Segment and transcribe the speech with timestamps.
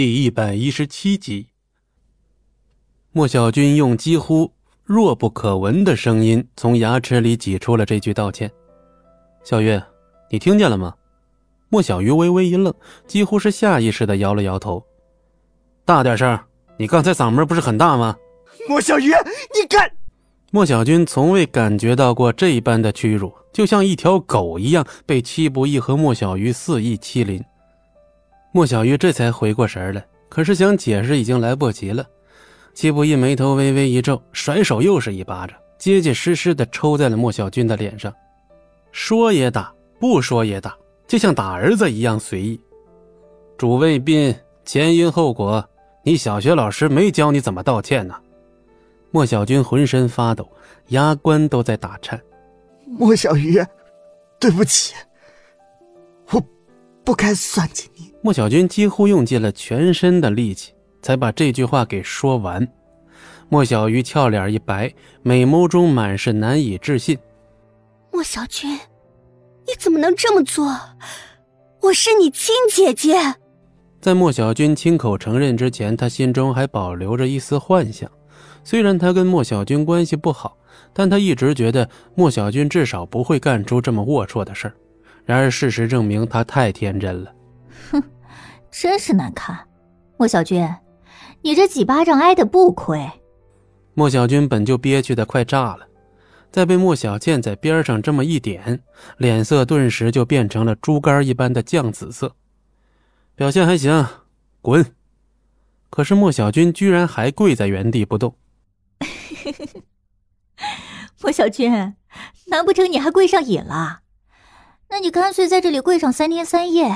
[0.00, 1.48] 第一百一十七集，
[3.12, 4.50] 莫小军用几乎
[4.82, 8.50] 弱不可闻的声音从牙齿里挤出了这句道歉
[9.44, 9.84] ：“小月，
[10.30, 10.94] 你听见了吗？”
[11.68, 12.72] 莫小鱼微微一愣，
[13.06, 14.82] 几乎是下意识的摇了摇头
[15.84, 16.40] ：“大点声，
[16.78, 18.16] 你刚才嗓门不是很大吗？”
[18.66, 19.92] 莫小鱼，你敢！
[20.50, 27.44] 莫小军从未感觉到过这般的屈辱，就像一条狗一样被戚不义和莫小鱼肆意欺凌。
[28.52, 32.04] 莫小鱼这才回过神来，可是想解释已经来不及了。
[32.74, 38.12] 季不义眉头微微一皱，甩手又是一巴掌，结结实实的抽在了莫小军的脸上。
[38.92, 42.60] 说也打，不说也打，就像打儿子一样随意。
[43.56, 45.64] 主谓宾，前因后果，
[46.02, 48.14] 你小学老师没教你怎么道歉呢？
[49.12, 50.48] 莫小军浑身发抖，
[50.88, 52.20] 牙关都在打颤。
[52.86, 53.64] 莫小鱼，
[54.40, 54.94] 对不起，
[57.04, 58.12] 不该算计你。
[58.22, 60.72] 莫小军几乎用尽了全身的力气，
[61.02, 62.66] 才把这句话给说完。
[63.48, 67.18] 莫小鱼俏脸一白，美眸中满是难以置信。
[68.12, 68.70] 莫小军，
[69.66, 70.78] 你怎么能这么做？
[71.80, 73.16] 我是你亲姐姐。
[74.00, 78.10] 在莫小军亲口承认之前，他心中还保留着一丝幻想。
[78.62, 80.56] 虽然他跟莫小军关系不好，
[80.92, 84.74] 但他一直觉得莫小军至少不会干出这么龌龊的事儿。
[85.30, 87.32] 然而事实证明，他太天真了。
[87.92, 88.02] 哼，
[88.68, 89.56] 真是难看，
[90.16, 90.68] 莫小军，
[91.40, 93.08] 你这几巴掌挨的不亏。
[93.94, 95.86] 莫小军本就憋屈的快炸了，
[96.50, 98.82] 再被莫小倩在边上这么一点，
[99.18, 102.34] 脸色顿时就变成了猪肝一般的酱紫色。
[103.36, 104.04] 表现还行，
[104.60, 104.84] 滚！
[105.90, 108.34] 可是莫小军居然还跪在原地不动。
[111.22, 111.70] 莫小军，
[112.48, 114.00] 难不成你还跪上瘾了？
[114.90, 116.92] 那你干脆在这里跪上三天三夜。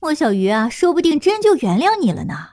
[0.00, 2.50] 莫小鱼啊，说不定真就原谅你了呢。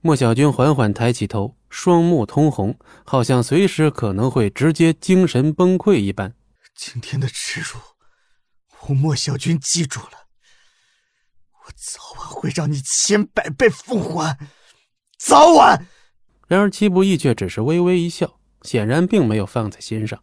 [0.00, 6.34] 莫小军缓缓抬起头，双目通红，好像随时可能会直接精神崩溃一般。
[6.76, 7.80] 今天的耻辱，
[8.86, 10.28] 我莫小军记住了。
[11.64, 14.38] 我早晚会让你千百倍奉还，
[15.18, 15.86] 早晚。
[16.46, 20.22] 然而戚不义却只是微微一笑，显然并没有放在心上。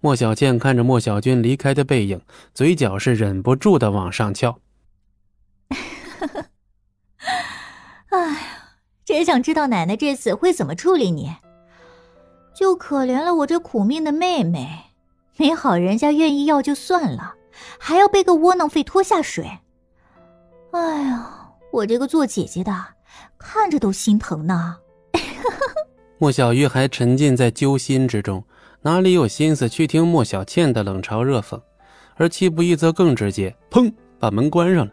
[0.00, 2.20] 莫小倩看着莫小军离开的背影，
[2.54, 4.58] 嘴角是忍不住的往上翘。
[8.10, 8.38] 哎呀，
[9.04, 11.34] 真想知道奶奶这次会怎么处理你。
[12.54, 14.68] 就可怜了我这苦命的妹妹，
[15.36, 17.34] 没好人家愿意要就算了，
[17.78, 19.48] 还要被个窝囊废拖下水。
[20.72, 22.72] 哎呀，我这个做姐姐的
[23.36, 24.76] 看着都心疼呢。
[26.18, 28.44] 莫小鱼还沉浸在揪心之中，
[28.82, 31.60] 哪里有心思去听莫小倩的冷嘲热讽？
[32.14, 34.92] 而戚不义则更直接，砰，把门关上了。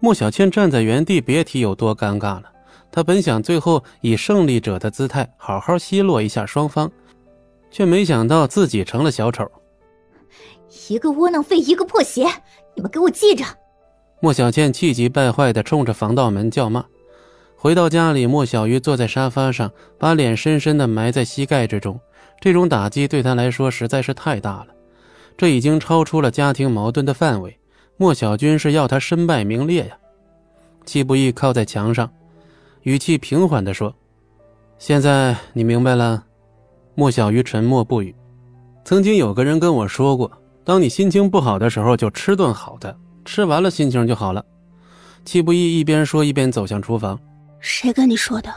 [0.00, 2.44] 莫小倩站在原地，别提有多尴尬了。
[2.90, 6.90] 她本想最后以胜利者的姿态好好奚落一下双方，
[7.70, 9.50] 却没想到自己成了小丑。
[10.88, 12.26] 一个窝囊废，一个破鞋，
[12.74, 13.44] 你们给我记着！
[14.20, 16.84] 莫小倩气急败坏地冲着防盗门叫骂。
[17.56, 22.00] 回到家里，莫小鱼坐在沙发上，把脸深深地埋在膝盖之中。
[22.40, 24.68] 这种打击对他来说实在是太大了，
[25.36, 27.58] 这已经超出了家庭矛盾的范围。
[27.96, 29.98] 莫小军是要他身败名裂呀！
[30.84, 32.08] 戚不义靠在墙上，
[32.82, 33.92] 语气平缓地说
[34.78, 36.24] ：“现在你明白了。”
[36.94, 38.14] 莫小鱼沉默不语。
[38.84, 40.30] 曾经有个人跟我说过
[40.64, 44.44] ：“当你心情不好的时候，就吃顿好的，吃完了心情就好了。”
[45.24, 47.18] 戚不义一边说一边走向厨房。
[47.58, 48.54] “谁跟你说的？”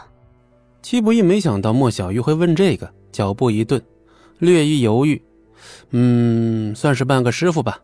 [0.83, 3.81] 戚不义没想到莫小鱼会问这个，脚步一顿，
[4.39, 5.21] 略一犹豫
[5.91, 7.79] ：“嗯，算是半个师傅吧。”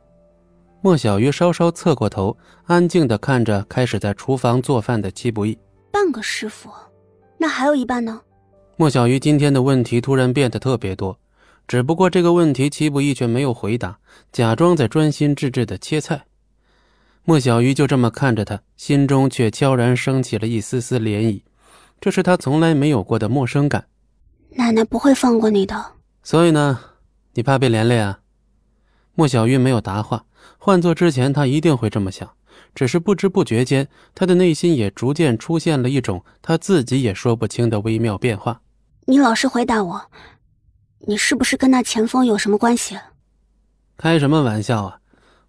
[0.81, 5.57] 莫小鱼稍稍侧过头，安静地看着开始在厨房做饭的戚不义。
[5.91, 6.69] 半个师傅，
[7.37, 8.21] 那还有一半呢？
[8.75, 11.19] 莫小鱼今天的问题突然变得特别多，
[11.67, 13.97] 只不过这个问题戚不义却没有回答，
[14.31, 16.23] 假装在专心致志地切菜。
[17.25, 21.41] 莫小鱼就这么看着他，心中却悄然升起了一丝丝涟漪，
[21.99, 23.83] 这是他从来没有过的陌生感。
[24.57, 25.85] 奶奶不会放过你的。
[26.23, 26.79] 所以呢，
[27.33, 28.19] 你怕被连累啊？
[29.13, 30.25] 莫小玉没有答话。
[30.57, 32.27] 换做之前，她一定会这么想，
[32.73, 38.59] 只是不知不觉间，她的内心也逐渐出现了一种她自己也说不清的微妙变化。
[39.05, 40.01] 你老实回答我，
[40.99, 42.97] 你是不是跟那前锋有什么关系？
[43.95, 44.99] 开什么玩笑啊！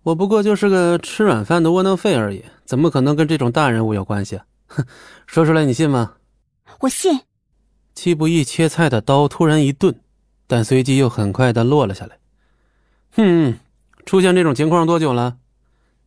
[0.02, 4.40] 我不过就是个吃软饭的窝囊废而已，怎么可能跟这种大人物有关系？
[4.68, 4.84] 哼，
[5.26, 6.14] 说出来你信吗？
[6.80, 7.20] 我信。
[7.98, 9.92] 戚不义切菜的刀突然一顿，
[10.46, 12.20] 但随即又很快的落了下来。
[13.10, 13.58] 哼。
[14.06, 15.38] 出现这种情况多久了？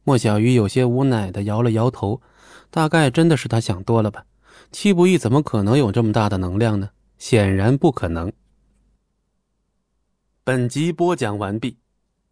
[0.05, 2.21] 莫小鱼有些无奈的摇了摇头，
[2.69, 4.23] 大概真的是他想多了吧。
[4.71, 6.91] 戚不义怎么可能有这么大的能量呢？
[7.17, 8.31] 显然不可能。
[10.45, 11.75] 本集播讲完毕，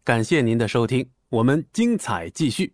[0.02, 2.72] 感谢您的收听，我们精彩继续。